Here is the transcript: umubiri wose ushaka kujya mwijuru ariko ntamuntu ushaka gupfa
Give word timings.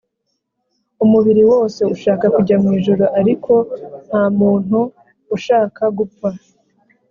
umubiri 1.03 1.41
wose 1.51 1.79
ushaka 1.95 2.25
kujya 2.35 2.55
mwijuru 2.63 3.03
ariko 3.19 3.53
ntamuntu 4.07 4.79
ushaka 5.35 5.83
gupfa 5.97 6.27